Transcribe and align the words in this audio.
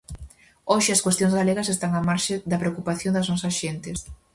Hoxe 0.71 0.91
as 0.93 1.03
cuestións 1.05 1.33
galegas 1.39 1.71
están 1.73 1.91
á 1.99 2.01
marxe 2.09 2.35
da 2.49 2.61
preocupación 2.63 3.11
das 3.13 3.29
nosas 3.31 3.53
xentes. 3.61 3.97